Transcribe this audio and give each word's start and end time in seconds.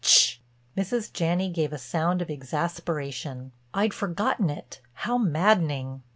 "Tch!" 0.03 0.41
Mrs. 0.75 1.13
Janney 1.13 1.51
gave 1.51 1.71
a 1.71 1.77
sound 1.77 2.23
of 2.23 2.29
exasperation. 2.31 3.51
"I'd 3.71 3.93
forgotten 3.93 4.49
it. 4.49 4.81
How 4.95 5.19
maddening! 5.19 6.01